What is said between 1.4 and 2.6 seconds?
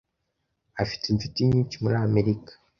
nyinshi muri Amerika.